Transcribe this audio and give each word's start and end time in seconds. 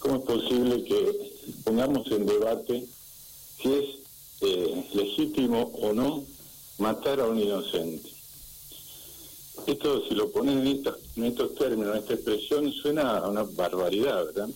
¿cómo 0.00 0.16
es 0.16 0.22
posible 0.22 0.82
que 0.84 1.32
pongamos 1.62 2.10
en 2.10 2.26
debate 2.26 2.86
si 3.62 3.72
es 3.72 3.84
eh, 4.40 4.84
legítimo 4.94 5.70
o 5.80 5.92
no 5.92 6.24
matar 6.78 7.20
a 7.20 7.26
un 7.26 7.38
inocente? 7.38 8.10
Esto, 9.66 10.02
si 10.08 10.14
lo 10.14 10.30
ponen 10.32 10.66
en, 10.66 10.82
en 11.16 11.24
estos 11.24 11.54
términos, 11.54 11.94
en 11.94 12.02
esta 12.02 12.14
expresión, 12.14 12.72
suena 12.72 13.18
a 13.18 13.28
una 13.28 13.42
barbaridad, 13.42 14.24
¿verdad? 14.24 14.48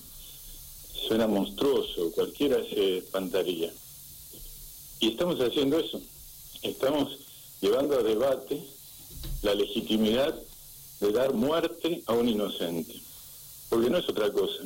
Suena 1.06 1.26
monstruoso, 1.26 2.10
cualquiera 2.12 2.56
se 2.64 2.98
espantaría. 2.98 3.70
Y 5.00 5.08
estamos 5.08 5.38
haciendo 5.40 5.78
eso. 5.78 6.00
Estamos 6.62 7.18
llevando 7.60 7.98
a 7.98 8.02
debate 8.02 8.62
la 9.42 9.54
legitimidad 9.54 10.34
de 11.00 11.12
dar 11.12 11.34
muerte 11.34 12.02
a 12.06 12.14
un 12.14 12.28
inocente. 12.28 12.94
Porque 13.68 13.90
no 13.90 13.98
es 13.98 14.08
otra 14.08 14.32
cosa. 14.32 14.62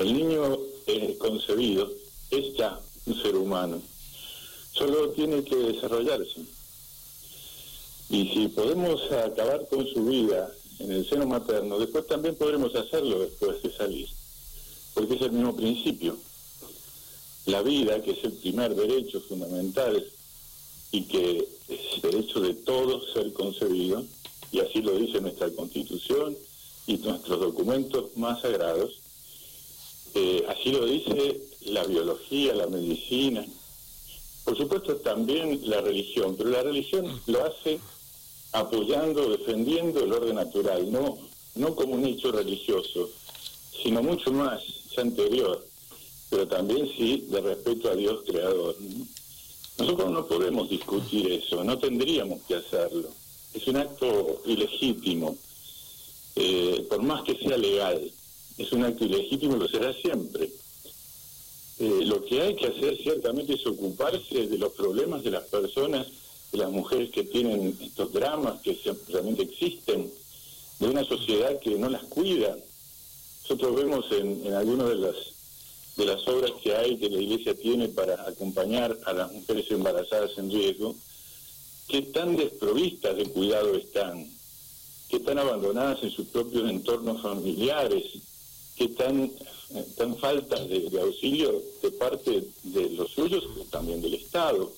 El 0.00 0.14
niño 0.14 0.58
eh, 0.86 1.14
concebido 1.18 1.92
es 2.30 2.56
ya 2.56 2.80
un 3.04 3.20
ser 3.20 3.36
humano. 3.36 3.82
Solo 4.72 5.10
tiene 5.10 5.44
que 5.44 5.54
desarrollarse. 5.56 6.40
Y 8.08 8.28
si 8.28 8.48
podemos 8.48 9.12
acabar 9.12 9.68
con 9.68 9.86
su 9.86 10.06
vida 10.06 10.50
en 10.78 10.90
el 10.92 11.06
seno 11.06 11.26
materno, 11.26 11.78
después 11.78 12.06
también 12.06 12.34
podremos 12.34 12.74
hacerlo 12.74 13.18
después 13.18 13.62
de 13.62 13.76
salir. 13.76 14.08
Porque 14.94 15.16
es 15.16 15.20
el 15.20 15.32
mismo 15.32 15.54
principio. 15.54 16.16
La 17.44 17.60
vida, 17.60 18.02
que 18.02 18.12
es 18.12 18.24
el 18.24 18.32
primer 18.32 18.74
derecho 18.74 19.20
fundamental 19.20 20.02
y 20.92 21.02
que 21.02 21.46
es 21.68 22.00
derecho 22.00 22.40
de 22.40 22.54
todos 22.54 23.12
ser 23.12 23.34
concebido, 23.34 24.02
y 24.50 24.60
así 24.60 24.80
lo 24.80 24.94
dice 24.96 25.20
nuestra 25.20 25.50
Constitución 25.50 26.34
y 26.86 26.96
nuestros 26.96 27.38
documentos 27.38 28.16
más 28.16 28.40
sagrados, 28.40 28.92
eh, 30.14 30.44
así 30.48 30.72
lo 30.72 30.86
dice 30.86 31.40
la 31.66 31.84
biología, 31.84 32.54
la 32.54 32.66
medicina, 32.66 33.44
por 34.44 34.56
supuesto 34.56 34.96
también 34.96 35.60
la 35.64 35.80
religión, 35.80 36.34
pero 36.36 36.50
la 36.50 36.62
religión 36.62 37.20
lo 37.26 37.44
hace 37.44 37.78
apoyando, 38.52 39.30
defendiendo 39.30 40.02
el 40.02 40.12
orden 40.12 40.36
natural, 40.36 40.90
no, 40.90 41.18
no 41.54 41.74
como 41.74 41.94
un 41.94 42.04
hecho 42.04 42.32
religioso, 42.32 43.10
sino 43.82 44.02
mucho 44.02 44.32
más, 44.32 44.62
anterior, 44.98 45.64
pero 46.28 46.46
también 46.46 46.88
sí 46.96 47.26
de 47.28 47.40
respeto 47.40 47.90
a 47.90 47.96
Dios 47.96 48.22
creador. 48.26 48.76
Nosotros 49.78 50.10
no 50.10 50.26
podemos 50.26 50.68
discutir 50.68 51.32
eso, 51.32 51.64
no 51.64 51.78
tendríamos 51.78 52.42
que 52.42 52.56
hacerlo. 52.56 53.08
Es 53.54 53.66
un 53.66 53.76
acto 53.76 54.42
ilegítimo, 54.46 55.36
eh, 56.36 56.86
por 56.88 57.02
más 57.02 57.22
que 57.22 57.36
sea 57.36 57.56
legal, 57.56 58.10
es 58.62 58.72
un 58.72 58.84
acto 58.84 59.04
ilegítimo 59.04 59.56
y 59.56 59.60
lo 59.60 59.68
será 59.68 59.92
siempre. 59.94 60.50
Eh, 61.78 62.00
lo 62.04 62.22
que 62.24 62.42
hay 62.42 62.56
que 62.56 62.66
hacer 62.66 62.96
ciertamente 62.98 63.54
es 63.54 63.66
ocuparse 63.66 64.46
de 64.46 64.58
los 64.58 64.72
problemas 64.72 65.24
de 65.24 65.30
las 65.30 65.44
personas, 65.44 66.06
de 66.52 66.58
las 66.58 66.70
mujeres 66.70 67.10
que 67.10 67.24
tienen 67.24 67.76
estos 67.80 68.12
dramas 68.12 68.60
que 68.60 68.78
realmente 69.08 69.42
existen, 69.42 70.10
de 70.78 70.88
una 70.88 71.04
sociedad 71.04 71.58
que 71.60 71.70
no 71.78 71.88
las 71.88 72.04
cuida. 72.04 72.56
Nosotros 73.42 73.76
vemos 73.76 74.06
en, 74.12 74.46
en 74.46 74.54
algunas 74.54 74.88
de 74.88 74.96
las 74.96 75.16
de 75.96 76.06
las 76.06 76.26
obras 76.28 76.52
que 76.62 76.74
hay, 76.74 76.96
que 76.96 77.10
la 77.10 77.20
Iglesia 77.20 77.54
tiene 77.54 77.88
para 77.88 78.26
acompañar 78.26 78.96
a 79.04 79.12
las 79.12 79.32
mujeres 79.32 79.70
embarazadas 79.70 80.30
en 80.38 80.50
riesgo, 80.50 80.94
que 81.88 82.02
tan 82.02 82.36
desprovistas 82.36 83.16
de 83.16 83.26
cuidado 83.26 83.74
están, 83.74 84.26
que 85.08 85.16
están 85.16 85.38
abandonadas 85.38 86.02
en 86.02 86.10
sus 86.10 86.28
propios 86.28 86.70
entornos 86.70 87.20
familiares, 87.20 88.04
que 88.80 88.88
tan, 88.88 89.30
tan 89.98 90.16
faltas 90.16 90.66
de, 90.70 90.88
auxilio 91.02 91.52
de 91.82 91.90
parte 91.90 92.48
de 92.62 92.88
los 92.96 93.10
suyos, 93.10 93.44
también 93.68 94.00
del 94.00 94.14
Estado, 94.14 94.72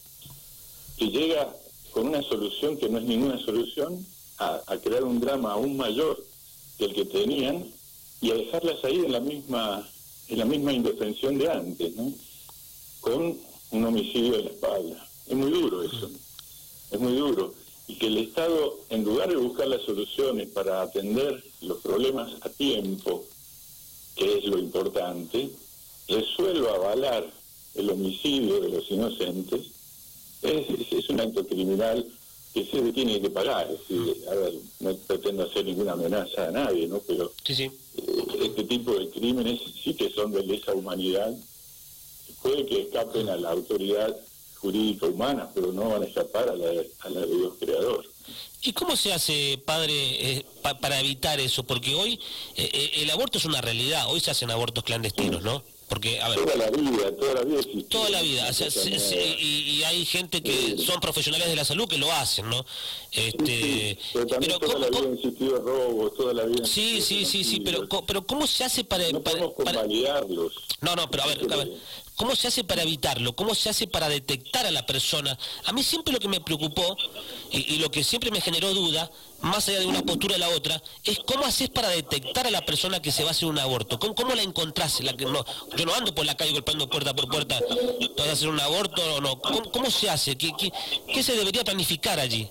que 0.97 1.07
llega 1.07 1.55
con 1.93 2.09
una 2.09 2.21
solución 2.23 2.77
que 2.77 2.89
no 2.89 2.99
es 2.99 3.05
ninguna 3.05 3.39
solución, 3.39 4.05
a, 4.39 4.61
a 4.67 4.77
crear 4.79 5.05
un 5.05 5.21
drama 5.21 5.53
aún 5.53 5.77
mayor 5.77 6.19
que 6.79 6.87
el 6.87 6.95
que 6.95 7.05
tenían 7.05 7.65
y 8.21 8.33
a 8.33 8.35
dejarlas 8.35 8.83
ahí 8.83 8.97
en 8.97 9.13
la 9.13 9.21
misma 9.21 9.89
es 10.29 10.37
la 10.37 10.47
misma 10.47 10.73
indefensión 10.73 11.39
de 11.39 11.49
antes, 11.49 11.95
¿no? 11.95 12.13
Con 13.03 13.39
un 13.71 13.85
homicidio 13.85 14.33
de 14.33 14.43
la 14.43 14.51
espalda. 14.51 15.09
Es 15.29 15.37
muy 15.37 15.51
duro 15.53 15.85
eso, 15.85 16.11
es 16.91 16.99
muy 16.99 17.15
duro. 17.15 17.55
Y 17.87 17.95
que 17.97 18.09
el 18.09 18.19
Estado, 18.19 18.81
en 18.89 19.05
lugar 19.05 19.29
de 19.29 19.37
buscar 19.37 19.69
las 19.69 19.83
soluciones 19.83 20.49
para 20.49 20.83
atender 20.83 21.45
los 21.61 21.79
problemas 21.79 22.33
a 22.41 22.49
tiempo, 22.49 23.27
que 24.17 24.39
es 24.39 24.45
lo 24.45 24.59
importante, 24.59 25.51
resuelva 26.09 26.75
avalar 26.75 27.33
el 27.75 27.91
homicidio 27.91 28.61
de 28.61 28.69
los 28.69 28.91
inocentes, 28.91 29.61
es, 30.43 30.93
es 30.93 31.09
un 31.09 31.21
acto 31.21 31.47
criminal 31.47 32.07
que 32.53 32.67
se 32.67 32.93
tiene 32.93 33.21
que 33.21 33.31
pagar. 33.31 33.67
a 33.67 34.35
ver, 34.35 34.55
no 34.81 34.95
pretendo 35.07 35.45
hacer 35.45 35.65
ninguna 35.65 35.93
amenaza 35.93 36.49
a 36.49 36.51
nadie, 36.51 36.87
¿no? 36.87 37.01
Pero 37.07 37.33
eh, 37.97 38.45
este 38.45 38.65
tipo 38.65 38.93
de 38.93 39.09
crímenes 39.09 39.61
sí 39.83 39.95
que 39.95 40.11
son 40.11 40.33
de 40.33 40.45
lesa 40.45 40.75
humanidad. 40.75 41.35
Puede 42.43 42.67
que 42.67 42.83
escapen 42.83 43.29
a 43.29 43.37
la 43.37 43.51
autoridad 43.51 44.15
jurídica 44.57 45.07
humana, 45.07 45.51
pero 45.55 45.73
no 45.73 45.89
van 45.89 46.03
a 46.03 46.07
escapar 46.07 46.49
a 46.49 46.57
la, 46.57 46.83
a 47.01 47.11
la 47.11 47.21
de 47.21 47.27
Dios 47.27 47.55
creador. 47.59 48.05
¿Y 48.63 48.73
cómo 48.73 48.97
se 48.97 49.13
hace, 49.13 49.59
padre, 49.65 49.93
eh, 49.95 50.47
para 50.81 51.01
evitar 51.01 51.41
eso? 51.41 51.65
Porque 51.65 51.95
hoy 51.95 52.21
eh, 52.57 52.91
el 52.97 53.11
aborto 53.11 53.39
es 53.39 53.45
una 53.45 53.61
realidad, 53.61 54.07
hoy 54.09 54.21
se 54.21 54.31
hacen 54.31 54.51
abortos 54.51 54.85
clandestinos, 54.85 55.43
¿no? 55.43 55.65
Porque, 55.89 56.21
a 56.21 56.29
ver, 56.29 56.39
toda 56.39 56.57
la 56.57 56.71
vida, 56.71 57.17
toda 57.17 57.35
la 57.35 57.43
vida 57.43 57.61
Toda 57.89 58.11
la 58.11 58.23
vida, 58.23 58.51
y, 59.39 59.83
hay 59.83 60.05
gente 60.07 60.43
que 60.43 60.79
son 60.79 61.01
profesionales 61.01 61.49
de 61.49 61.57
la 61.57 61.65
salud 61.65 61.87
que 61.87 61.99
lo 61.99 62.11
hacen, 62.13 62.49
¿no? 62.49 62.65
Este, 63.11 63.99
Pero 64.13 64.27
también 64.27 64.59
toda 64.59 64.79
la 64.79 64.89
vida 64.89 65.59
robos, 65.59 66.15
toda 66.15 66.33
la 66.33 66.45
vida... 66.45 66.65
Sí, 66.65 67.03
sí, 67.03 67.25
sí, 67.25 67.45
sí, 67.45 67.61
pero, 67.61 67.87
pero 68.07 68.27
¿cómo 68.27 68.47
se 68.47 68.65
hace 68.65 68.85
para... 68.85 69.11
No 69.11 69.23
para, 69.23 69.41
No, 70.81 70.97
no, 70.97 71.11
pero 71.11 71.25
a 71.25 71.27
ver, 71.27 71.53
a 71.53 71.57
ver, 71.57 71.73
¿cómo 72.17 72.35
se 72.37 72.49
hace 72.49 72.65
para 72.65 72.83
evitarlo? 72.83 73.35
¿Cómo 73.37 73.55
se 73.55 73.69
hace 73.69 73.87
para 73.87 74.09
detectar 74.09 74.67
a 74.67 74.71
la 74.71 74.87
persona? 74.87 75.39
A 75.65 75.73
mí 75.73 75.83
siempre 75.83 76.13
lo 76.13 76.21
que 76.21 76.29
me 76.29 76.41
preocupó 76.41 76.97
y, 77.51 77.75
y 77.75 77.79
lo 77.79 77.91
que 77.91 78.03
siempre 78.03 78.31
me 78.31 78.41
generó 78.41 78.73
duda 78.73 79.11
más 79.43 79.69
allá 79.69 79.81
de 79.81 79.87
una 79.87 80.03
postura 80.03 80.37
a 80.37 80.39
la 80.39 80.49
otra, 80.51 80.81
es 81.05 81.19
cómo 81.21 81.45
haces 81.45 81.69
para 81.69 81.89
detectar 81.89 82.47
a 82.47 82.51
la 82.51 82.65
persona 82.65 83.03
que 83.03 83.13
se 83.13 83.23
va 83.23 83.31
a 83.31 83.33
hacer 83.33 83.49
un 83.49 83.59
aborto. 83.59 83.99
¿Cómo, 83.99 84.15
cómo 84.15 84.35
la 84.35 84.43
encontrás? 84.43 85.01
La 85.03 85.17
que 85.17 85.25
no, 85.25 85.45
yo 85.77 85.85
no 85.85 85.95
ando 85.95 86.15
por 86.15 86.25
la 86.25 86.37
calle 86.37 86.53
golpeando 86.53 86.89
puerta 86.89 87.15
por 87.15 87.29
puerta, 87.29 87.59
¿vas 88.17 88.29
a 88.29 88.33
hacer 88.33 88.49
un 88.49 88.61
aborto 88.61 89.03
o 89.17 89.21
no? 89.21 89.41
¿Cómo, 89.41 89.91
se 89.91 90.09
hace? 90.09 90.37
¿Qué, 90.37 90.53
¿Qué, 91.13 91.23
se 91.23 91.35
debería 91.35 91.65
planificar 91.65 92.19
allí? 92.19 92.49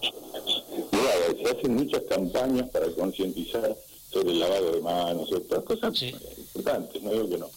se 1.41 1.49
hacen 1.49 1.75
muchas 1.75 2.03
campañas 2.03 2.69
para 2.69 2.87
concientizar 2.91 3.75
sobre 4.11 4.31
el 4.31 4.39
lavado 4.39 4.71
de 4.73 4.81
manos 4.81 5.31
otras 5.31 5.63
cosas 5.63 6.01
importantes, 6.01 7.01
no 7.01 7.11
digo 7.11 7.29
que 7.29 7.37
no. 7.37 7.49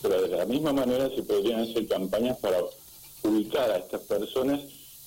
Pero 0.00 0.22
de 0.22 0.36
la 0.36 0.46
misma 0.46 0.72
manera 0.72 1.08
se 1.14 1.22
podrían 1.22 1.60
hacer 1.60 1.86
campañas 1.86 2.38
para 2.38 2.58
ubicar 3.22 3.70
a 3.70 3.76
estas 3.76 4.00
personas, 4.02 4.60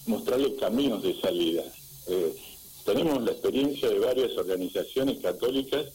mostrarles 0.06 0.54
caminos 0.60 1.04
de 1.04 1.20
salida. 1.20 1.64
Eh, 2.08 2.36
tenemos 2.86 3.22
la 3.24 3.32
experiencia 3.32 3.90
de 3.90 4.00
varias 4.00 4.38
organizaciones 4.38 5.20
católicas 5.20 5.88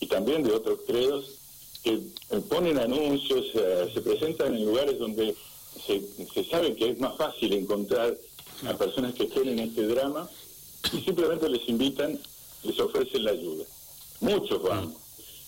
y 0.00 0.06
también 0.06 0.42
de 0.42 0.52
otros 0.52 0.80
credos 0.86 1.38
que 1.84 1.94
eh, 1.94 2.40
ponen 2.48 2.78
anuncios, 2.78 3.46
eh, 3.54 3.90
se 3.92 4.00
presentan 4.00 4.54
en 4.54 4.64
lugares 4.64 4.98
donde 4.98 5.34
se, 5.86 6.44
sabe 6.44 6.74
que 6.74 6.90
es 6.90 6.98
más 6.98 7.16
fácil 7.16 7.52
encontrar 7.52 8.16
a 8.66 8.74
personas 8.74 9.14
que 9.14 9.24
estén 9.24 9.48
en 9.48 9.58
este 9.60 9.86
drama 9.86 10.28
y 10.92 11.00
simplemente 11.02 11.48
les 11.48 11.68
invitan, 11.68 12.18
les 12.64 12.80
ofrecen 12.80 13.24
la 13.24 13.32
ayuda. 13.32 13.64
Muchos 14.20 14.62
van. 14.62 14.94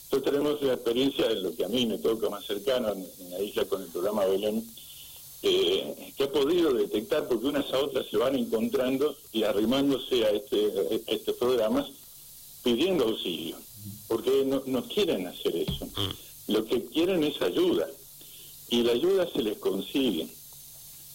Entonces 0.05 0.31
tenemos 0.31 0.63
la 0.63 0.75
experiencia 0.75 1.29
de 1.29 1.37
lo 1.37 1.55
que 1.55 1.65
a 1.65 1.69
mí 1.69 1.87
me 1.87 1.99
toca 1.99 2.29
más 2.29 2.45
cercano 2.45 2.93
en, 2.93 3.07
en 3.21 3.31
la 3.31 3.41
isla 3.41 3.65
con 3.65 3.83
el 3.83 3.89
programa 3.89 4.27
Belén, 4.27 4.65
eh, 5.43 6.13
que 6.17 6.25
ha 6.25 6.33
podido 6.33 6.73
detectar, 6.75 7.27
porque 7.27 7.47
unas 7.47 7.73
a 7.73 7.79
otras 7.79 8.07
se 8.07 8.17
van 8.17 8.37
encontrando 8.37 9.17
y 9.33 9.43
arrimándose 9.45 10.25
a, 10.27 10.31
este, 10.31 11.03
estos 11.07 11.37
programas 11.37 11.87
pidiendo 12.63 13.05
auxilio, 13.05 13.57
porque 14.07 14.45
no, 14.45 14.63
no 14.67 14.85
quieren 14.85 15.27
hacer 15.27 15.57
eso. 15.57 15.87
Mm. 15.87 16.53
Lo 16.53 16.65
que 16.67 16.85
quieren 16.87 17.25
es 17.25 17.41
ayuda, 17.41 17.89
y 18.69 18.83
la 18.83 18.93
ayuda 18.93 19.29
se 19.33 19.43
les 19.43 19.59
consigue. 19.59 20.29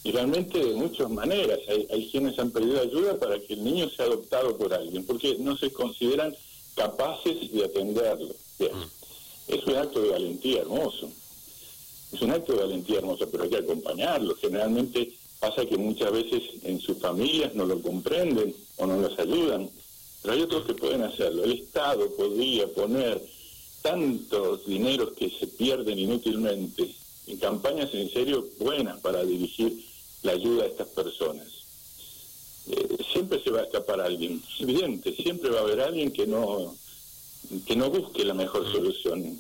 Y 0.04 0.12
realmente 0.12 0.64
de 0.64 0.74
muchas 0.76 1.10
maneras. 1.10 1.60
Hay, 1.68 1.88
hay 1.92 2.10
quienes 2.12 2.38
han 2.38 2.52
pedido 2.52 2.80
ayuda 2.80 3.18
para 3.18 3.40
que 3.40 3.54
el 3.54 3.64
niño 3.64 3.90
sea 3.90 4.06
adoptado 4.06 4.56
por 4.58 4.74
alguien, 4.74 5.06
porque 5.06 5.38
no 5.40 5.58
se 5.58 5.72
consideran 5.72 6.36
capaces 6.76 7.52
de 7.52 7.66
atenderlo. 7.66 8.36
Mm. 8.60 9.54
Es 9.54 9.64
un 9.66 9.76
acto 9.76 10.02
de 10.02 10.10
valentía 10.10 10.62
hermoso 10.62 11.12
es 12.12 12.22
un 12.22 12.32
acto 12.32 12.54
de 12.54 12.64
valentía 12.64 13.00
hermosa, 13.00 13.26
pero 13.32 13.44
hay 13.44 13.50
que 13.50 13.58
acompañarlo. 13.58 14.36
Generalmente 14.36 15.14
pasa 15.40 15.66
que 15.66 15.78
muchas 15.78 16.12
veces 16.12 16.44
en 16.64 16.80
sus 16.80 16.98
familias 16.98 17.54
no 17.56 17.66
lo 17.66 17.82
comprenden 17.82 18.56
o 18.78 18.86
no 18.86 19.00
los 19.00 19.18
ayudan, 19.20 19.70
pero 20.22 20.34
hay 20.34 20.42
otros 20.42 20.66
que 20.66 20.74
pueden 20.74 21.04
hacerlo. 21.04 21.44
El 21.44 21.52
Estado 21.52 22.10
podría 22.16 22.68
poner 22.68 23.22
tantos 23.82 24.66
dineros 24.66 25.12
que 25.14 25.30
se 25.30 25.48
pierden 25.48 26.00
inútilmente 26.00 26.90
en 27.28 27.38
campañas 27.38 27.94
en 27.94 28.10
serio 28.10 28.48
buenas 28.60 29.00
para 29.02 29.24
dirigir 29.24 29.86
la 30.24 30.32
ayuda 30.32 30.64
a 30.64 30.68
estas 30.68 30.88
personas. 30.90 31.48
Eh, 32.68 32.98
siempre 33.12 33.40
se 33.44 33.52
va 33.52 33.60
a 33.60 33.64
escapar 33.66 34.02
alguien, 34.02 34.42
es 34.52 34.62
evidente, 34.62 35.16
siempre 35.16 35.52
va 35.52 35.60
a 35.60 35.64
haber 35.64 35.82
alguien 35.82 36.12
que 36.12 36.26
no, 36.26 36.76
que 37.68 37.76
no 37.76 37.92
busque 37.92 38.26
la 38.26 38.34
mejor 38.34 38.72
solución. 38.72 39.40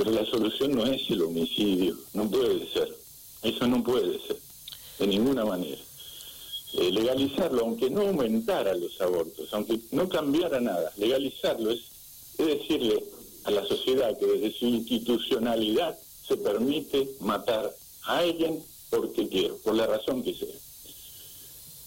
Pero 0.00 0.12
la 0.12 0.24
solución 0.24 0.72
no 0.72 0.86
es 0.86 1.10
el 1.10 1.20
homicidio, 1.20 1.94
no 2.14 2.26
puede 2.30 2.66
ser, 2.72 2.96
eso 3.42 3.66
no 3.66 3.84
puede 3.84 4.18
ser, 4.26 4.38
de 4.98 5.06
ninguna 5.06 5.44
manera. 5.44 5.76
Eh, 6.72 6.90
legalizarlo, 6.90 7.60
aunque 7.60 7.90
no 7.90 8.00
aumentara 8.00 8.74
los 8.74 8.98
abortos, 8.98 9.52
aunque 9.52 9.78
no 9.90 10.08
cambiara 10.08 10.58
nada, 10.58 10.90
legalizarlo 10.96 11.70
es, 11.70 11.80
decirle 12.38 13.04
a 13.44 13.50
la 13.50 13.62
sociedad 13.66 14.18
que 14.18 14.24
desde 14.24 14.58
su 14.58 14.68
institucionalidad 14.68 15.98
se 16.26 16.38
permite 16.38 17.06
matar 17.20 17.70
a 18.04 18.18
alguien 18.20 18.58
porque 18.88 19.28
quiere, 19.28 19.52
por 19.62 19.74
la 19.74 19.86
razón 19.86 20.22
que 20.22 20.32
sea. 20.32 20.56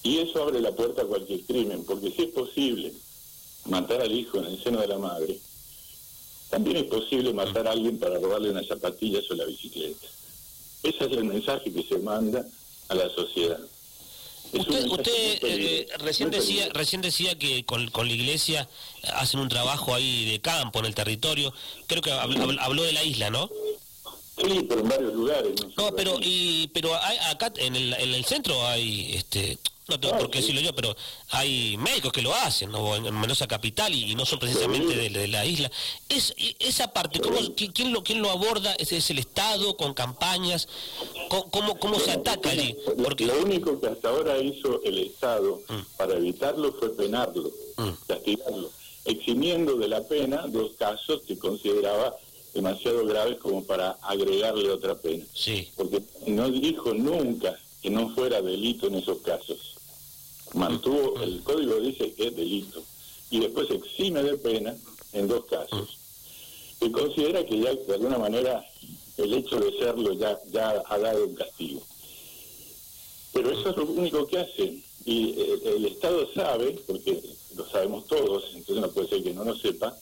Y 0.03 0.19
eso 0.19 0.43
abre 0.43 0.61
la 0.61 0.75
puerta 0.75 1.01
a 1.01 1.05
cualquier 1.05 1.41
crimen, 1.45 1.83
porque 1.83 2.11
si 2.11 2.21
es 2.21 2.29
posible 2.29 2.93
matar 3.65 4.01
al 4.01 4.11
hijo 4.11 4.37
en 4.37 4.45
el 4.45 4.63
seno 4.63 4.81
de 4.81 4.87
la 4.87 4.99
madre, 4.99 5.39
también 6.53 6.77
es 6.77 6.83
posible 6.83 7.33
matar 7.33 7.67
a 7.67 7.71
alguien 7.71 7.97
para 7.97 8.19
robarle 8.19 8.51
unas 8.51 8.67
zapatillas 8.67 9.23
o 9.31 9.33
la 9.33 9.45
bicicleta. 9.45 10.05
Ese 10.83 11.05
es 11.05 11.11
el 11.11 11.23
mensaje 11.23 11.73
que 11.73 11.81
se 11.81 11.97
manda 11.97 12.45
a 12.89 12.93
la 12.93 13.09
sociedad. 13.09 13.59
Usted, 14.53 14.85
usted 14.85 15.39
eh, 15.41 15.87
recién 15.97 16.29
decía 16.29 16.69
recién 16.71 17.01
decía 17.01 17.39
que 17.39 17.65
con, 17.65 17.89
con, 17.89 18.07
la 18.07 18.13
iglesia 18.13 18.69
hacen 19.15 19.39
un 19.39 19.49
trabajo 19.49 19.95
ahí 19.95 20.29
de 20.29 20.41
campo 20.41 20.77
en 20.77 20.85
el 20.85 20.93
territorio. 20.93 21.51
Creo 21.87 22.03
que 22.03 22.11
habló, 22.11 22.83
de 22.83 22.93
la 22.93 23.03
isla, 23.03 23.31
¿no? 23.31 23.49
Sí, 24.37 24.65
pero 24.67 24.81
en 24.81 24.89
varios 24.89 25.13
lugares. 25.13 25.53
No, 25.77 25.91
pero 25.95 26.17
y 26.21 26.67
pero 26.73 26.93
acá 26.95 27.53
en 27.57 27.75
el, 27.75 27.93
en 27.93 28.13
el 28.13 28.25
centro 28.25 28.65
hay 28.67 29.13
este 29.15 29.59
no 29.89 29.99
tengo 29.99 30.17
por 30.17 30.29
qué 30.29 30.39
decirlo 30.39 30.61
yo, 30.61 30.73
pero 30.73 30.95
hay 31.31 31.75
médicos 31.77 32.13
que 32.13 32.21
lo 32.21 32.33
hacen, 32.33 32.71
¿no? 32.71 32.95
en 32.95 33.03
Mendoza 33.19 33.47
Capital 33.47 33.93
y, 33.93 34.15
no 34.15 34.25
son 34.25 34.39
precisamente 34.39 34.95
de, 34.95 35.27
la 35.27 35.45
isla. 35.45 35.69
Es, 36.07 36.33
esa 36.59 36.93
parte, 36.93 37.19
¿cómo, 37.19 37.37
quién, 37.55 37.91
lo, 37.91 38.01
¿quién 38.01 38.21
lo 38.21 38.31
aborda? 38.31 38.73
¿Es, 38.75 38.93
¿Es, 38.93 39.09
el 39.09 39.19
Estado 39.19 39.75
con 39.75 39.93
campañas? 39.93 40.69
¿Cómo, 41.27 41.77
cómo, 41.79 41.99
se 41.99 42.11
ataca 42.11 42.51
allí? 42.51 42.77
Porque... 43.03 43.25
Lo 43.25 43.41
único 43.41 43.79
que 43.81 43.87
hasta 43.87 44.09
ahora 44.09 44.37
hizo 44.37 44.81
el 44.83 44.99
Estado 44.99 45.61
mm. 45.67 45.97
para 45.97 46.13
evitarlo 46.15 46.73
fue 46.73 46.95
penarlo, 46.95 47.51
mm. 47.75 47.89
castigarlo, 48.07 48.71
eximiendo 49.03 49.75
de 49.75 49.87
la 49.89 50.01
pena 50.03 50.45
dos 50.47 50.71
casos 50.77 51.23
que 51.27 51.37
consideraba 51.37 52.15
demasiado 52.53 53.05
graves 53.05 53.37
como 53.37 53.63
para 53.63 53.91
agregarle 54.01 54.69
otra 54.69 54.95
pena. 54.95 55.25
Sí. 55.33 55.69
Porque 55.75 56.01
no 56.27 56.49
dijo 56.49 56.93
nunca 56.93 57.59
que 57.81 57.89
no 57.89 58.13
fuera 58.13 58.41
delito 58.41 58.87
en 58.87 58.95
esos 58.95 59.19
casos 59.19 59.73
mantuvo, 60.53 61.19
el 61.21 61.41
código 61.43 61.79
dice 61.79 62.13
que 62.13 62.27
es 62.27 62.35
delito, 62.35 62.83
y 63.29 63.39
después 63.39 63.69
exime 63.71 64.23
de 64.23 64.37
pena 64.37 64.75
en 65.13 65.27
dos 65.27 65.45
casos. 65.45 65.97
Y 66.81 66.91
considera 66.91 67.45
que 67.45 67.59
ya 67.59 67.73
de 67.73 67.93
alguna 67.93 68.17
manera 68.17 68.65
el 69.17 69.33
hecho 69.33 69.59
de 69.59 69.71
serlo 69.77 70.13
ya, 70.13 70.39
ya 70.51 70.83
ha 70.85 70.97
dado 70.97 71.25
un 71.25 71.35
castigo. 71.35 71.81
Pero 73.31 73.51
eso 73.51 73.69
es 73.69 73.77
lo 73.77 73.85
único 73.85 74.27
que 74.27 74.39
hace. 74.39 74.79
Y 75.05 75.29
eh, 75.37 75.59
el, 75.75 75.85
Estado 75.85 76.27
sabe, 76.33 76.79
porque 76.85 77.21
lo 77.55 77.67
sabemos 77.69 78.07
todos, 78.07 78.43
entonces 78.53 78.81
no 78.81 78.91
puede 78.91 79.09
ser 79.09 79.23
que 79.23 79.33
no 79.33 79.43
lo 79.43 79.55
sepa, 79.55 79.97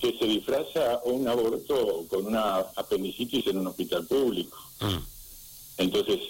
que 0.00 0.16
se 0.18 0.26
disfraza 0.26 1.00
un 1.04 1.26
aborto 1.26 2.04
con 2.08 2.26
una 2.26 2.58
apendicitis 2.76 3.46
en 3.46 3.58
un 3.58 3.68
hospital 3.68 4.06
público. 4.06 4.56
Mm. 4.80 4.98
Entonces, 5.78 6.20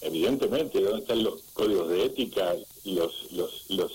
evidentemente, 0.00 0.80
¿dónde 0.80 1.00
están 1.00 1.22
los 1.22 1.40
códigos 1.52 1.88
de 1.88 2.04
ética 2.04 2.54
y 2.84 2.94
los, 2.94 3.32
los, 3.32 3.70
los 3.70 3.92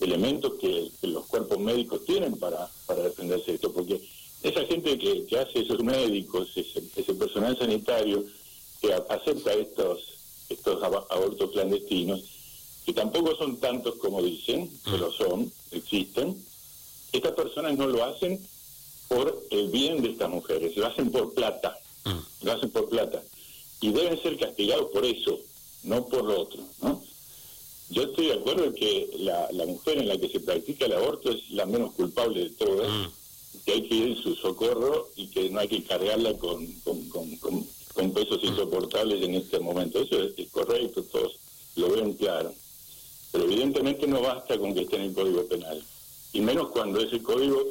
elementos 0.00 0.54
que, 0.60 0.90
los 1.02 1.24
cuerpos 1.26 1.58
médicos 1.58 2.04
tienen 2.04 2.36
para, 2.36 2.68
para 2.86 3.02
defenderse 3.02 3.52
de 3.52 3.54
esto? 3.54 3.72
Porque 3.72 4.00
esa 4.42 4.64
gente 4.66 4.98
que, 4.98 5.24
que 5.26 5.38
hace 5.38 5.60
esos 5.60 5.82
médicos, 5.82 6.48
ese, 6.54 6.82
ese, 6.96 7.14
personal 7.14 7.56
sanitario 7.58 8.24
que 8.80 8.92
acepta 8.92 9.54
estos, 9.54 10.00
estos 10.48 10.82
abortos 10.82 11.50
clandestinos, 11.50 12.22
que 12.84 12.92
tampoco 12.92 13.34
son 13.36 13.56
tantos 13.56 13.96
como 13.96 14.22
dicen, 14.22 14.70
pero 14.84 15.10
son, 15.10 15.50
existen, 15.72 16.40
estas 17.12 17.32
personas 17.32 17.76
no 17.76 17.86
lo 17.86 18.04
hacen 18.04 18.38
por 19.08 19.46
el 19.50 19.68
bien 19.68 20.02
de 20.02 20.10
estas 20.10 20.30
mujeres, 20.30 20.76
lo 20.76 20.86
hacen 20.86 21.10
por 21.10 21.32
plata, 21.34 21.78
mm. 22.04 22.46
lo 22.46 22.52
hacen 22.52 22.70
por 22.70 22.88
plata 22.88 23.22
y 23.80 23.90
deben 23.90 24.20
ser 24.20 24.38
castigados 24.38 24.90
por 24.92 25.04
eso, 25.04 25.38
no 25.84 26.06
por 26.06 26.24
lo 26.24 26.40
otro, 26.40 26.62
¿no? 26.82 27.02
Yo 27.88 28.02
estoy 28.02 28.26
de 28.26 28.34
acuerdo 28.34 28.64
en 28.64 28.74
que 28.74 29.10
la, 29.18 29.48
mujer 29.66 29.98
en 29.98 30.08
la 30.08 30.18
que 30.18 30.28
se 30.28 30.40
practica 30.40 30.86
el 30.86 30.94
aborto 30.94 31.30
es 31.30 31.50
la 31.50 31.66
menos 31.66 31.92
culpable 31.92 32.40
de 32.40 32.50
todas, 32.50 32.88
mm. 32.90 33.62
que 33.64 33.72
hay 33.72 33.82
que 33.82 33.94
ir 33.94 34.06
en 34.08 34.16
su 34.16 34.34
socorro 34.34 35.10
y 35.14 35.28
que 35.28 35.50
no 35.50 35.60
hay 35.60 35.68
que 35.68 35.84
cargarla 35.84 36.36
con, 36.36 36.66
con, 36.80 37.08
con, 37.38 38.12
pesos 38.12 38.42
mm. 38.42 38.46
insoportables 38.46 39.22
en 39.22 39.34
este 39.36 39.60
momento. 39.60 40.00
Eso 40.00 40.20
es, 40.20 40.50
correcto, 40.50 41.04
todos 41.04 41.38
lo 41.76 41.90
ven 41.90 42.14
claro. 42.14 42.52
Pero 43.30 43.44
evidentemente 43.44 44.06
no 44.06 44.20
basta 44.20 44.58
con 44.58 44.74
que 44.74 44.80
esté 44.82 44.96
en 44.96 45.02
el 45.02 45.14
Código 45.14 45.46
Penal, 45.46 45.82
y 46.32 46.40
menos 46.40 46.70
cuando 46.70 47.00
ese 47.00 47.22
código 47.22 47.62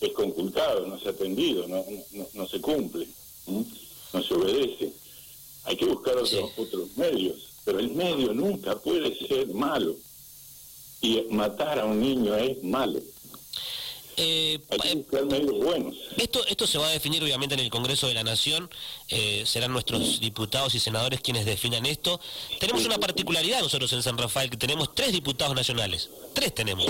es 0.00 0.12
conculcado, 0.12 0.86
no 0.86 0.98
se 0.98 1.08
ha 1.08 1.12
atendido, 1.12 1.66
no, 1.68 1.84
no, 2.34 2.46
se 2.46 2.60
cumple, 2.60 3.08
no 3.46 4.22
se 4.22 4.34
obedece. 4.34 4.92
Hay 5.64 5.76
que 5.76 5.86
buscar 5.86 6.16
otros, 6.16 6.50
otros 6.56 6.96
medios, 6.96 7.36
pero 7.64 7.78
el 7.78 7.90
medio 7.90 8.32
nunca 8.32 8.76
puede 8.78 9.16
ser 9.26 9.48
malo. 9.48 9.96
Y 11.00 11.22
matar 11.30 11.78
a 11.78 11.84
un 11.84 12.00
niño 12.00 12.34
es 12.36 12.62
malo. 12.62 13.00
Eh, 14.16 14.58
esto, 16.16 16.46
esto 16.46 16.66
se 16.66 16.78
va 16.78 16.88
a 16.88 16.92
definir 16.92 17.22
obviamente 17.22 17.54
en 17.54 17.60
el 17.60 17.70
Congreso 17.70 18.08
de 18.08 18.14
la 18.14 18.24
Nación, 18.24 18.70
eh, 19.08 19.42
serán 19.44 19.72
nuestros 19.72 20.20
diputados 20.20 20.74
y 20.74 20.80
senadores 20.80 21.20
quienes 21.20 21.44
definan 21.44 21.84
esto. 21.84 22.18
Tenemos 22.58 22.84
una 22.86 22.98
particularidad 22.98 23.60
nosotros 23.60 23.92
en 23.92 24.02
San 24.02 24.16
Rafael, 24.16 24.48
que 24.48 24.56
tenemos 24.56 24.94
tres 24.94 25.12
diputados 25.12 25.54
nacionales, 25.54 26.08
tres 26.32 26.54
tenemos. 26.54 26.86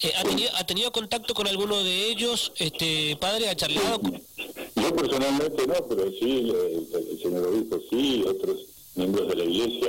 Eh, 0.00 0.12
¿ha, 0.54 0.64
tenido, 0.64 0.92
contacto 0.92 1.34
con 1.34 1.46
alguno 1.46 1.82
de 1.84 2.08
ellos, 2.10 2.52
este 2.56 3.16
padre? 3.16 3.50
¿Ha 3.50 3.56
charlado? 3.56 4.00
Yo 4.76 4.96
personalmente 4.96 5.66
no, 5.66 5.86
pero 5.88 6.10
sí, 6.18 6.50
el, 6.50 7.20
señor 7.22 7.46
obispo 7.46 7.78
sí, 7.90 8.24
otros 8.26 8.58
miembros 8.94 9.28
de 9.28 9.36
la 9.36 9.44
iglesia 9.44 9.88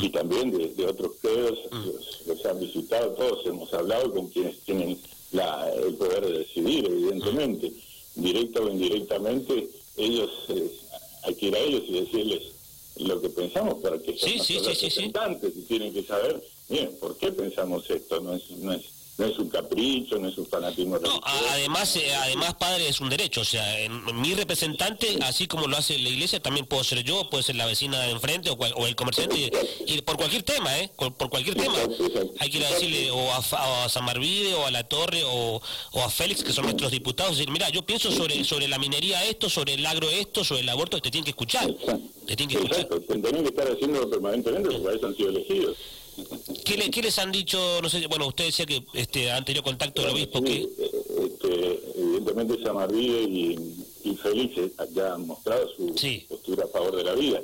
mm. 0.00 0.04
y 0.04 0.08
también 0.10 0.50
de, 0.50 0.86
otros 0.86 1.12
credos 1.20 1.58
mm. 1.70 2.28
los 2.28 2.46
han 2.46 2.60
visitado, 2.60 3.10
todos 3.12 3.46
hemos 3.46 3.72
hablado 3.74 4.12
con 4.12 4.28
quienes 4.28 4.58
tienen 4.60 4.98
la, 5.32 5.70
el 5.72 5.94
poder 5.94 6.26
de 6.26 6.38
decidir, 6.38 6.86
evidentemente. 6.86 7.72
Directa 8.14 8.60
o 8.60 8.68
indirectamente, 8.70 9.68
ellos, 9.96 10.30
eh, 10.48 10.70
hay 11.24 11.34
que 11.34 11.46
ir 11.46 11.54
a 11.54 11.58
ellos 11.58 11.82
y 11.86 12.00
decirles 12.00 12.42
lo 12.96 13.20
que 13.20 13.28
pensamos 13.28 13.74
para 13.82 13.98
que 13.98 14.16
sean 14.16 14.42
sí, 14.42 14.58
representantes 14.58 15.52
y 15.54 15.62
tienen 15.62 15.92
que 15.92 16.02
saber, 16.02 16.42
bien, 16.68 16.96
¿por 16.98 17.16
qué 17.18 17.30
pensamos 17.30 17.88
esto? 17.90 18.20
No 18.20 18.34
es, 18.34 18.50
no 18.52 18.72
es 18.72 18.84
no 19.18 19.26
es 19.26 19.38
un 19.38 19.48
capricho, 19.48 20.18
no 20.18 20.28
es 20.28 20.36
un 20.36 20.46
fanatismo. 20.46 20.98
No, 20.98 21.20
además, 21.22 21.96
eh, 21.96 22.14
además, 22.14 22.54
padre, 22.54 22.88
es 22.88 23.00
un 23.00 23.08
derecho. 23.08 23.40
O 23.40 23.44
sea, 23.44 23.64
mi 24.14 24.34
representante, 24.34 25.18
así 25.22 25.46
como 25.46 25.66
lo 25.66 25.76
hace 25.76 25.98
la 25.98 26.10
iglesia, 26.10 26.40
también 26.40 26.66
puedo 26.66 26.84
ser 26.84 27.02
yo, 27.02 27.30
puede 27.30 27.42
ser 27.42 27.56
la 27.56 27.64
vecina 27.64 27.98
de 28.00 28.10
enfrente 28.10 28.50
o, 28.50 28.86
el 28.86 28.94
comerciante, 28.94 29.50
y, 29.86 30.02
por 30.02 30.16
cualquier 30.16 30.42
tema, 30.42 30.78
¿eh? 30.78 30.90
Por, 30.96 31.30
cualquier 31.30 31.56
tema. 31.56 31.74
Hay 32.40 32.50
que 32.50 32.58
ir 32.58 32.64
a 32.66 32.70
decirle 32.70 33.10
o 33.10 33.32
a, 33.32 33.84
a 33.84 33.88
San 33.88 34.04
Marvide 34.04 34.54
o 34.54 34.66
a 34.66 34.70
La 34.70 34.84
Torre 34.84 35.22
o, 35.24 35.62
a 35.94 36.10
Félix, 36.10 36.44
que 36.44 36.52
son 36.52 36.64
nuestros 36.64 36.90
diputados, 36.90 37.38
decir, 37.38 37.50
mira, 37.50 37.70
yo 37.70 37.86
pienso 37.86 38.10
sobre, 38.12 38.44
sobre 38.44 38.68
la 38.68 38.78
minería 38.78 39.24
esto, 39.24 39.48
sobre 39.48 39.74
el 39.74 39.86
agro 39.86 40.10
esto, 40.10 40.44
sobre 40.44 40.60
el 40.60 40.68
aborto, 40.68 41.00
te 41.00 41.10
tienen 41.10 41.24
que 41.24 41.30
escuchar. 41.30 41.72
Te 42.26 42.36
tienen 42.36 42.48
que 42.48 42.62
escuchar. 42.62 42.88
Tienen 43.06 43.42
que 43.42 43.48
estar 43.48 43.70
haciendo 43.70 44.10
permanentemente 44.10 44.68
porque 44.68 44.84
para 44.84 44.96
eso 44.96 45.06
han 45.06 45.16
sido 45.16 45.30
elegidos. 45.30 45.76
¿Qué 46.64 47.02
les 47.02 47.18
han 47.18 47.32
dicho? 47.32 47.80
No 47.82 47.88
sé, 47.88 48.06
bueno, 48.06 48.26
usted 48.28 48.46
decía 48.46 48.66
que 48.66 48.84
este, 48.94 49.30
han 49.30 49.44
tenido 49.44 49.62
contacto 49.62 50.02
del 50.02 50.12
obispo. 50.12 50.42
que... 50.42 50.62
Este, 50.62 51.80
evidentemente 51.96 52.62
Samarvide 52.62 53.22
y, 53.22 53.84
y 54.04 54.16
Félix 54.16 54.58
eh, 54.58 54.70
ya 54.92 55.14
han 55.14 55.26
mostrado 55.26 55.68
su 55.76 55.94
postura 56.28 56.64
a 56.64 56.68
favor 56.68 56.96
de 56.96 57.04
la 57.04 57.14
vida. 57.14 57.40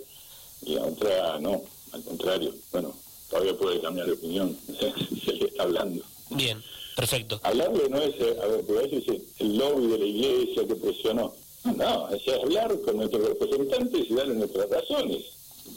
Y 0.62 0.74
la 0.74 0.82
otra 0.82 1.38
no, 1.40 1.62
al 1.92 2.02
contrario. 2.02 2.54
Bueno, 2.70 2.94
todavía 3.28 3.56
puede 3.56 3.80
cambiar 3.80 4.06
de 4.06 4.12
opinión. 4.12 4.56
se 5.24 5.32
le 5.32 5.46
está 5.46 5.64
hablando. 5.64 6.02
Bien, 6.30 6.62
perfecto. 6.96 7.40
Hablarle 7.42 7.88
no 7.88 8.00
es, 8.00 8.14
eh, 8.18 8.36
a 8.42 8.46
ver, 8.46 8.64
a 8.68 8.82
veces 8.82 9.04
el 9.38 9.56
lobby 9.56 9.86
de 9.88 9.98
la 9.98 10.04
iglesia 10.04 10.66
que 10.66 10.74
presionó. 10.74 11.34
No, 11.76 12.08
es 12.08 12.26
hablar 12.28 12.76
con 12.84 12.96
nuestros 12.96 13.28
representantes 13.28 14.10
y 14.10 14.14
darle 14.14 14.34
nuestras 14.34 14.68
razones. 14.68 15.22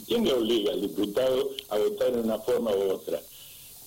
¿Quién 0.06 0.24
le 0.24 0.32
obliga 0.32 0.72
al 0.72 0.80
diputado 0.80 1.50
a 1.68 1.78
votar 1.78 2.08
en 2.12 2.20
una 2.20 2.38
forma 2.38 2.70
u 2.70 2.92
otra? 2.92 3.20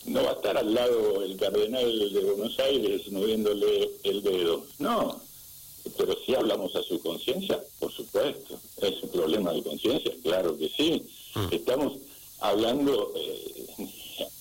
No 0.06 0.24
va 0.24 0.32
a 0.32 0.34
estar 0.34 0.58
al 0.58 0.74
lado 0.74 1.24
el 1.24 1.38
cardenal 1.38 2.14
de 2.14 2.20
Buenos 2.22 2.60
Aires 2.60 3.12
moviéndole 3.12 3.92
el 4.04 4.22
dedo. 4.24 4.66
No. 4.80 5.22
pero 5.98 6.16
si 6.26 6.36
hablamos 6.36 6.76
a 6.76 6.84
su 6.84 7.00
conciencia, 7.00 7.62
por 7.80 7.92
supuesto, 7.92 8.60
es 8.82 9.04
un 9.04 9.10
problema 9.10 9.54
de 9.54 9.64
conciencia, 9.64 10.12
claro 10.24 10.58
que 10.58 10.70
sí. 10.70 11.04
Mm. 11.36 11.48
Estamos 11.54 11.94
hablando 12.40 13.14
eh, 13.16 13.90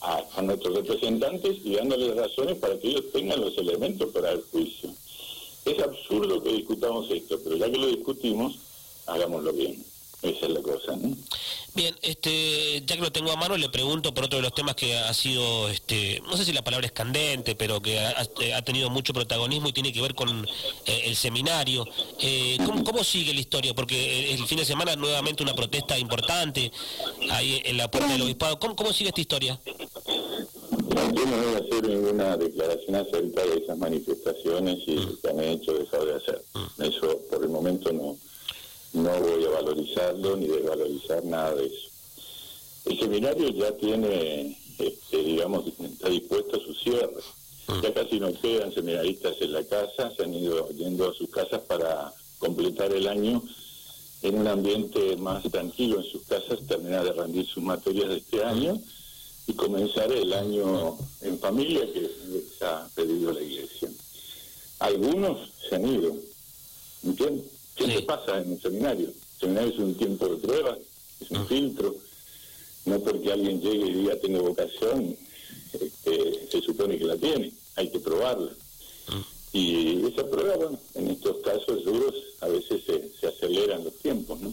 a, 0.01 0.43
nuestros 0.43 0.75
representantes 0.75 1.59
y 1.65 1.75
dándoles 1.75 2.17
razones 2.17 2.57
para 2.57 2.79
que 2.79 2.89
ellos 2.89 3.05
tengan 3.13 3.41
los 3.41 3.57
elementos 3.59 4.11
para 4.13 4.33
el 4.33 4.43
juicio. 4.51 4.91
Es 5.65 5.79
absurdo 5.81 6.43
que 6.43 6.53
discutamos 6.53 7.11
esto, 7.11 7.39
pero 7.43 7.57
ya 7.57 7.71
que 7.71 7.79
lo 7.79 7.87
discutimos, 7.89 8.59
hagámoslo 9.07 9.53
bien. 9.53 9.85
Esa 10.23 10.47
es 10.47 10.53
la 10.53 10.63
cosa, 10.63 10.97
¿no? 10.97 11.17
Bien, 11.75 11.95
este, 12.03 12.83
ya 12.85 12.97
que 12.97 13.03
lo 13.03 13.13
tengo 13.13 13.31
a 13.31 13.37
mano, 13.37 13.57
le 13.57 13.69
pregunto 13.69 14.13
por 14.13 14.25
otro 14.25 14.39
de 14.39 14.43
los 14.43 14.55
temas 14.55 14.75
que 14.75 14.97
ha 14.97 15.15
sido, 15.15 15.69
este, 15.69 16.21
no 16.27 16.37
sé 16.37 16.45
si 16.45 16.53
la 16.53 16.63
palabra 16.63 16.87
es 16.87 16.93
candente, 16.93 17.55
pero 17.55 17.81
que 17.81 17.99
ha, 18.01 18.63
tenido 18.63 18.91
mucho 18.91 19.13
protagonismo 19.13 19.69
y 19.69 19.73
tiene 19.73 19.93
que 19.93 20.01
ver 20.01 20.15
con 20.15 20.47
eh, 20.87 21.03
el 21.05 21.17
seminario. 21.17 21.87
Eh, 22.21 22.59
¿cómo, 22.85 23.05
sigue 23.05 23.33
la 23.33 23.41
historia? 23.41 23.75
Porque 23.75 24.35
el 24.35 24.45
fin 24.47 24.59
de 24.59 24.65
semana 24.65 24.97
nuevamente 24.97 25.43
una 25.43 25.55
protesta 25.55 25.99
importante 25.99 26.73
ahí 27.31 27.63
en 27.65 27.77
la 27.77 27.91
puerta 27.91 28.13
del 28.13 28.23
obispado. 28.23 28.59
¿Cómo, 28.59 28.75
cómo 28.75 28.93
sigue 28.93 29.11
esta 29.11 29.21
historia? 29.21 29.61
yo 31.15 31.27
no 31.27 31.37
voy 31.37 31.55
a 31.55 31.59
hacer 31.59 31.89
ninguna 31.89 32.37
declaración 32.37 32.97
acerca 32.97 33.43
de 33.45 33.59
esas 33.59 33.79
manifestaciones 33.79 34.79
y 34.87 34.97
que 35.23 35.29
han 35.29 35.41
hecho, 35.41 35.73
dejado 35.75 36.07
de 36.07 36.15
hacer. 36.17 36.43
Mm. 36.55 36.83
Eso 36.83 37.21
por 37.31 37.43
el 37.43 37.49
momento 37.49 37.93
no 37.93 38.17
no 38.99 39.21
voy 39.21 39.45
a 39.45 39.51
valorizarlo 39.51 40.37
ni 40.37 40.47
desvalorizar 40.47 41.25
nada 41.25 41.55
de 41.55 41.67
eso. 41.67 41.89
El 42.85 42.99
seminario 42.99 43.49
ya 43.51 43.77
tiene, 43.77 44.59
este, 44.79 45.23
digamos, 45.23 45.67
está 45.67 46.09
dispuesto 46.09 46.57
a 46.57 46.65
su 46.65 46.75
cierre. 46.75 47.23
Mm. 47.69 47.81
Ya 47.83 47.95
casi 47.95 48.21
no 48.21 48.33
quedan 48.33 48.73
seminaristas 48.73 49.37
en 49.41 49.53
la 49.53 49.65
casa, 49.65 50.11
se 50.17 50.23
han 50.23 50.35
ido 50.35 50.69
yendo 50.71 51.11
a 51.11 51.15
sus 51.15 51.29
casas 51.31 51.61
para 51.63 52.13
completar 52.39 52.93
el 52.93 53.09
año 53.09 53.43
en 54.23 54.39
un 54.39 54.47
ambiente 54.49 55.17
más 55.17 55.43
tranquilo 55.45 55.99
en 55.99 56.05
sus 56.05 56.23
casas, 56.23 56.59
terminar 56.67 57.05
de 57.05 57.13
rendir 57.13 57.47
sus 57.47 57.63
materias 57.63 58.09
de 58.09 58.17
este 58.17 58.43
año 58.43 58.81
y 59.47 59.53
comenzar 59.53 60.11
el 60.11 60.33
año 60.33 60.99
en 61.23 61.39
familia 61.39 61.81
que 61.93 62.01
les 62.01 62.63
ha 62.63 62.89
pedido 62.95 63.33
la 63.33 63.41
iglesia. 63.41 63.89
Algunos 64.81 65.51
se 65.69 65.77
han 65.77 65.89
ido, 65.89 66.17
¿entiendes? 67.05 67.58
¿Qué 67.79 68.03
pasa 68.03 68.41
en 68.41 68.53
un 68.53 68.61
seminario? 68.61 69.07
El 69.09 69.41
seminario 69.41 69.73
es 69.73 69.79
un 69.79 69.95
tiempo 69.95 70.29
de 70.29 70.37
prueba, 70.37 70.77
es 71.21 71.31
un 71.31 71.37
ah. 71.39 71.47
filtro. 71.49 71.95
No 72.85 73.01
porque 73.01 73.33
alguien 73.33 73.61
llegue 73.61 73.87
y 73.87 73.95
diga 73.95 74.17
tengo 74.17 74.43
vocación, 74.43 75.17
este, 75.73 76.49
se 76.51 76.61
supone 76.63 76.99
que 76.99 77.05
la 77.05 77.17
tiene, 77.17 77.53
hay 77.77 77.91
que 77.91 78.01
probarla. 78.01 78.53
Ah. 79.09 79.23
Y 79.53 80.07
esa 80.07 80.27
prueba, 80.27 80.57
bueno, 80.57 80.79
en 80.95 81.09
estos 81.09 81.39
casos 81.39 81.85
duros 81.85 82.15
a 82.41 82.49
veces 82.49 82.83
se, 82.85 83.27
aceleran 83.27 83.85
los 83.85 83.95
tiempos, 83.95 84.41
¿no? 84.41 84.53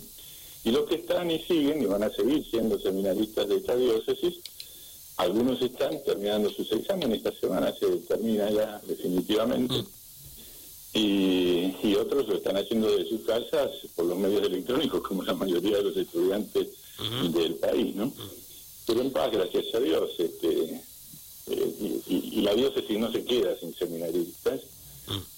Y 0.63 0.71
los 0.71 0.87
que 0.87 0.95
están 0.95 1.29
y 1.29 1.39
siguen 1.39 1.81
y 1.81 1.85
van 1.85 2.03
a 2.03 2.09
seguir 2.09 2.45
siendo 2.49 2.79
seminaristas 2.79 3.47
de 3.47 3.57
esta 3.57 3.75
diócesis, 3.75 4.39
algunos 5.17 5.61
están 5.61 6.03
terminando 6.03 6.49
sus 6.49 6.71
exámenes, 6.71 7.19
esta 7.19 7.31
semana 7.39 7.73
se 7.73 7.87
termina 8.07 8.49
ya 8.49 8.81
definitivamente. 8.87 9.83
Ah 10.95 10.99
y, 11.83 11.95
otros 11.95 12.27
lo 12.27 12.35
están 12.35 12.57
haciendo 12.57 12.95
de 12.95 13.07
sus 13.07 13.21
casas 13.21 13.71
por 13.95 14.05
los 14.05 14.17
medios 14.17 14.43
electrónicos, 14.43 15.01
como 15.01 15.23
la 15.23 15.33
mayoría 15.33 15.77
de 15.77 15.83
los 15.83 15.97
estudiantes 15.97 16.67
del 17.33 17.55
país, 17.55 17.95
¿no? 17.95 18.11
Pero 18.85 19.01
en 19.01 19.11
paz, 19.11 19.31
gracias 19.31 19.73
a 19.73 19.79
Dios, 19.79 20.11
este, 20.17 20.81
eh, 21.47 22.01
y, 22.07 22.41
la 22.41 22.53
diócesis 22.53 22.99
no 22.99 23.11
se 23.11 23.25
queda 23.25 23.57
sin 23.59 23.73
seminaristas, 23.73 24.61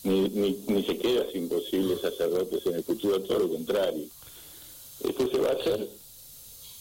ni, 0.03 0.29
ni, 0.29 0.83
se 0.83 0.97
queda 0.97 1.25
sin 1.31 1.49
posibles 1.49 2.01
sacerdotes 2.01 2.65
en 2.65 2.75
el 2.75 2.83
futuro, 2.83 3.21
todo 3.21 3.39
lo 3.39 3.49
contrario. 3.49 4.05
Esto 5.03 5.29
se 5.29 5.37
va 5.37 5.49
a 5.49 5.53
hacer 5.53 5.89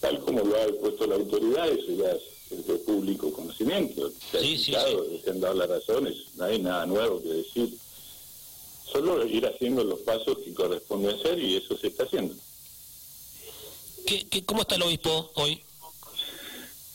tal 0.01 0.21
como 0.21 0.41
lo 0.41 0.57
ha 0.57 0.67
puesto 0.81 1.07
la 1.07 1.15
autoridad, 1.15 1.69
eso 1.69 1.93
ya 1.93 2.13
es 2.13 2.67
de 2.67 2.75
público 2.77 3.33
conocimiento. 3.33 4.13
Se, 4.31 4.41
sí, 4.41 4.59
sí, 4.59 4.75
se 5.25 5.31
han 5.31 5.41
dado 5.41 5.55
las 5.55 5.69
razones, 5.69 6.15
no 6.37 6.45
hay 6.45 6.59
nada 6.59 6.87
nuevo 6.87 7.23
que 7.23 7.29
decir 7.29 7.77
solo 8.91 9.27
ir 9.27 9.47
haciendo 9.47 9.85
los 9.85 10.01
pasos 10.01 10.39
que 10.39 10.55
corresponde 10.55 11.13
hacer 11.13 11.39
y 11.39 11.57
eso 11.57 11.77
se 11.77 11.89
está 11.89 12.05
haciendo. 12.05 12.35
¿Qué, 14.07 14.27
qué, 14.29 14.45
cómo 14.45 14.63
está 14.63 14.77
el 14.77 14.83
obispo 14.83 15.31
hoy? 15.35 15.61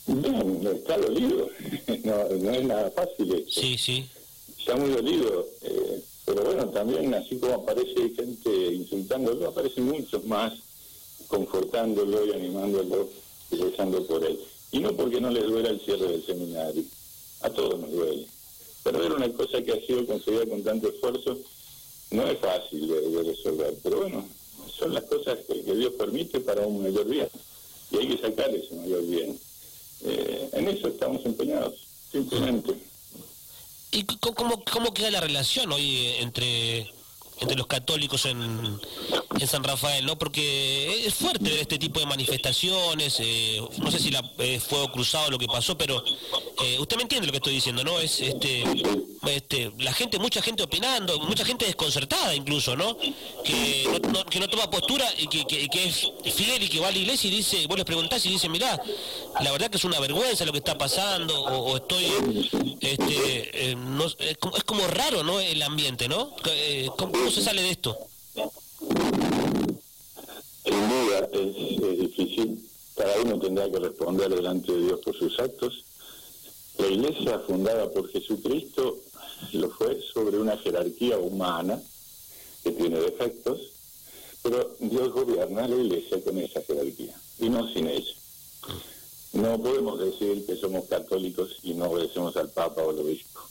Bien, 0.08 0.68
está 0.68 0.98
dolido, 0.98 1.50
no, 2.04 2.30
no 2.30 2.52
es 2.52 2.64
nada 2.64 2.92
fácil 2.92 3.34
esto. 3.34 3.62
Sí, 3.62 3.78
sí. 3.78 4.06
Está 4.58 4.76
muy 4.76 4.92
dolido, 4.92 5.48
eh, 5.62 6.04
pero 6.26 6.44
bueno, 6.44 6.70
también 6.70 7.14
así 7.14 7.38
como 7.38 7.56
aparece 7.56 8.10
gente 8.16 8.50
insultándolo, 8.74 9.48
aparecen 9.48 9.86
muchos 9.86 10.24
más 10.26 10.54
confortándolo 11.28 12.26
y 12.26 12.34
animándolo 12.34 13.10
y 13.52 13.56
rezando 13.56 14.06
por 14.06 14.24
él. 14.24 14.40
Y 14.72 14.80
no 14.80 14.94
porque 14.94 15.20
no 15.20 15.30
le 15.30 15.42
duela 15.42 15.70
el 15.70 15.82
cierre 15.82 16.08
del 16.08 16.26
seminario, 16.26 16.84
a 17.42 17.50
todos 17.50 17.80
nos 17.80 17.92
duele. 17.92 18.28
Pero 18.84 19.04
era 19.04 19.16
una 19.16 19.32
cosa 19.34 19.62
que 19.62 19.74
ha 19.74 19.86
sido 19.86 20.06
conseguida 20.06 20.46
con 20.46 20.64
tanto 20.64 20.90
esfuerzo 20.90 21.38
no 22.12 22.28
es 22.28 22.40
fácil 22.40 22.88
de, 22.88 23.24
resolver, 23.24 23.74
pero 23.84 24.02
bueno, 24.02 24.26
son 24.78 24.94
las 24.94 25.04
cosas 25.04 25.40
que, 25.48 25.54
Dios 25.74 25.94
permite 25.98 26.40
para 26.40 26.68
un 26.68 26.84
mayor 26.84 27.06
bien 27.08 27.30
y 27.92 27.98
hay 27.98 28.08
que 28.08 28.22
sacar 28.22 28.50
ese 28.50 28.76
mayor 28.76 29.06
bien. 29.06 29.40
Eh, 30.04 30.50
en 30.54 30.68
eso 30.68 30.88
estamos 30.88 31.26
empeñados, 31.26 31.76
simplemente. 32.12 32.76
¿Y 33.92 34.04
cómo, 34.04 34.64
cómo 34.72 34.94
queda 34.94 35.12
la 35.12 35.20
relación 35.20 35.72
hoy 35.72 36.08
entre 36.20 36.90
entre 37.40 37.58
los 37.58 37.68
católicos 37.68 38.26
en, 38.26 38.80
San 39.48 39.64
Rafael, 39.64 40.06
¿no? 40.06 40.20
Porque 40.20 41.04
es 41.06 41.16
fuerte 41.16 41.60
este 41.60 41.80
tipo 41.80 42.00
de 42.00 42.06
manifestaciones, 42.06 43.18
eh, 43.20 43.60
no 43.80 43.90
sé 43.90 43.98
si 43.98 44.12
la, 44.12 44.24
eh, 44.38 44.60
fuego 44.60 44.92
cruzado 44.92 45.32
lo 45.32 45.40
que 45.40 45.48
pasó, 45.48 45.76
pero 45.76 46.04
eh, 46.64 46.78
usted 46.80 46.96
me 46.96 47.04
entiende 47.04 47.26
lo 47.26 47.32
que 47.32 47.38
estoy 47.38 47.54
diciendo, 47.54 47.84
¿no? 47.84 48.00
Es 48.00 48.20
este, 48.20 48.64
este, 49.28 49.72
la 49.80 49.94
gente, 49.94 50.20
mucha 50.20 50.44
gente 50.44 50.62
opinando, 50.62 51.20
mucha 51.22 51.44
gente 51.44 51.66
desconcertada 51.66 52.36
incluso, 52.36 52.76
¿no? 52.76 52.96
Que 53.44 54.00
no, 54.14 54.24
que 54.26 54.40
no 54.40 54.48
toma 54.48 54.70
postura 54.70 55.06
y 55.18 55.28
que, 55.28 55.68
es 55.86 56.12
fiel 56.36 56.62
y 56.62 56.70
que 56.70 56.80
va 56.80 56.90
a 56.90 56.92
la 56.92 57.00
iglesia 57.00 57.28
y 57.28 57.38
dice, 57.38 57.66
vos 57.66 57.78
les 57.78 57.86
preguntás 57.86 58.24
y 58.28 58.30
dice, 58.30 58.48
mirá, 58.48 58.80
la 59.42 59.52
verdad 59.52 59.72
que 59.72 59.78
es 59.78 59.84
una 59.84 60.00
vergüenza 60.00 60.46
lo 60.46 60.52
que 60.52 60.60
está 60.60 60.78
pasando, 60.78 61.42
o, 61.42 61.78
estoy, 61.78 62.06
este, 62.80 63.76
no, 63.76 64.06
es, 64.06 64.38
como, 64.66 64.86
raro, 64.88 65.24
¿no? 65.24 65.40
El 65.40 65.64
ambiente, 65.64 66.08
¿no? 66.08 66.36
¿Cómo, 67.22 67.32
se 67.32 67.44
sale 67.44 67.62
de 67.62 67.70
esto? 67.70 67.96
Sin 70.64 70.90
duda, 70.90 71.30
es, 71.34 72.00
difícil. 72.00 72.68
Cada 72.96 73.22
uno 73.22 73.40
tendrá 73.40 73.70
que 73.70 73.78
responder 73.78 74.30
delante 74.34 74.72
de 74.72 74.86
Dios 74.86 75.00
por 75.02 75.16
sus 75.16 75.40
actos. 75.40 75.86
La 76.80 76.88
iglesia 76.88 77.38
fundada 77.46 77.92
por 77.92 78.10
Jesucristo 78.10 78.98
lo 79.54 79.70
fue 79.70 80.02
sobre 80.02 80.40
una 80.40 80.58
jerarquía 80.58 81.20
humana 81.20 81.80
que 82.64 82.72
tiene 82.72 83.00
defectos, 83.00 83.60
pero 84.42 84.76
Dios 84.80 85.12
gobierna 85.12 85.68
la 85.68 85.76
iglesia 85.76 86.24
con 86.24 86.40
esa 86.40 86.64
jerarquía 86.64 87.16
y 87.38 87.50
no 87.50 87.72
sin 87.72 87.88
ella. 87.88 88.16
No 89.34 89.62
podemos 89.62 90.00
decir 90.00 90.44
que 90.48 90.56
somos 90.56 90.86
católicos 90.86 91.60
y 91.62 91.76
no 91.76 91.86
obedecemos 91.86 92.36
al 92.36 92.50
Papa 92.50 92.82
o 92.82 92.90
al 92.90 93.00
Obispo. 93.00 93.42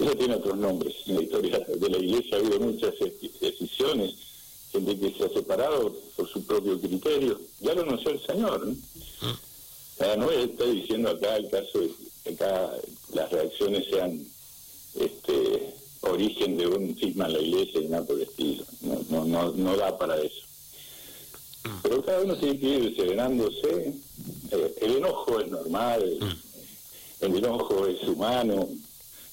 Eso 0.00 0.16
tiene 0.16 0.34
otros 0.36 0.56
nombres. 0.56 0.94
En 1.06 1.16
la 1.16 1.22
historia 1.22 1.58
de 1.58 1.90
la 1.90 1.98
Iglesia 1.98 2.36
ha 2.36 2.40
habido 2.40 2.60
muchas 2.60 2.94
decisiones, 3.40 4.14
gente 4.72 4.98
que 4.98 5.12
se 5.12 5.24
ha 5.24 5.28
separado 5.28 5.94
por 6.16 6.28
su 6.28 6.42
propio 6.44 6.80
criterio. 6.80 7.38
Ya 7.60 7.74
lo 7.74 7.82
anunció 7.82 8.10
el 8.10 8.20
Señor. 8.24 8.66
¿no? 8.66 10.16
no 10.16 10.30
está 10.30 10.64
diciendo 10.64 11.10
acá 11.10 11.36
el 11.36 11.50
caso 11.50 11.80
de 11.80 11.90
que 12.24 12.30
acá 12.30 12.70
las 13.12 13.30
reacciones 13.30 13.84
sean 13.90 14.26
este 14.94 15.74
origen 16.00 16.56
de 16.56 16.66
un 16.66 16.96
cisma 16.96 17.26
en 17.26 17.32
la 17.34 17.40
iglesia 17.40 17.80
y 17.80 17.88
nada 17.88 18.06
por 18.06 18.16
el 18.16 18.22
estilo. 18.22 18.64
No, 19.10 19.24
no, 19.26 19.52
no, 19.52 19.76
da 19.76 19.98
para 19.98 20.18
eso. 20.18 20.42
Pero 21.82 22.02
cada 22.02 22.22
uno 22.22 22.36
tiene 22.36 22.58
que 22.58 22.66
ir 22.66 22.96
serenándose. 22.96 23.92
Eh, 24.50 24.74
el 24.80 24.96
enojo 24.96 25.40
es 25.40 25.50
normal, 25.50 26.18
el 27.20 27.36
enojo 27.36 27.86
es 27.86 28.02
humano, 28.04 28.66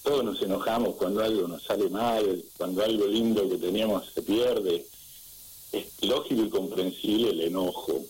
todos 0.07 0.23
nos 0.23 0.41
enojamos 0.41 0.95
cuando 0.95 1.21
algo 1.21 1.49
nos 1.49 1.63
sale 1.63 1.89
mal, 1.89 2.41
cuando 2.57 2.81
algo 2.81 3.07
lindo 3.07 3.49
que 3.49 3.57
teníamos 3.57 4.05
se 4.13 4.21
pierde. 4.21 4.85
Es 5.73 5.85
lógico 6.01 6.43
y 6.43 6.49
comprensible 6.49 7.31
el 7.31 7.41
enojo. 7.41 8.05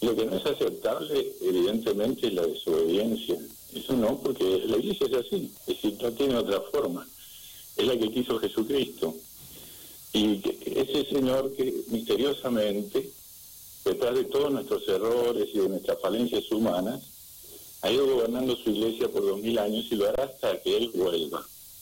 Lo 0.00 0.16
que 0.16 0.24
no 0.24 0.34
es 0.34 0.46
aceptable, 0.46 1.34
evidentemente, 1.42 2.28
es 2.28 2.32
la 2.32 2.46
desobediencia. 2.46 3.36
Eso 3.74 3.92
no, 3.92 4.18
porque 4.18 4.62
la 4.66 4.78
iglesia 4.78 5.08
es 5.08 5.26
así, 5.26 5.52
es 5.66 5.66
decir, 5.66 5.98
no 6.00 6.10
tiene 6.12 6.36
otra 6.36 6.62
forma. 6.62 7.06
Es 7.76 7.86
la 7.86 7.98
que 7.98 8.10
quiso 8.10 8.38
Jesucristo. 8.38 9.14
Y 10.14 10.40
ese 10.64 11.04
Señor 11.04 11.52
que 11.52 11.82
misteriosamente, 11.88 13.10
detrás 13.84 14.14
de 14.14 14.24
todos 14.24 14.50
nuestros 14.50 14.88
errores 14.88 15.48
y 15.52 15.58
de 15.58 15.68
nuestras 15.68 16.00
falencias 16.00 16.50
humanas, 16.50 17.11
ha 17.82 17.90
ido 17.90 18.06
gobernando 18.06 18.56
su 18.56 18.70
iglesia 18.70 19.08
por 19.08 19.22
dos 19.22 19.40
mil 19.40 19.58
años 19.58 19.86
y 19.90 19.96
lo 19.96 20.08
hará 20.08 20.24
hasta 20.24 20.60
que 20.62 20.76
Él 20.76 20.90
vuelva. 20.94 21.44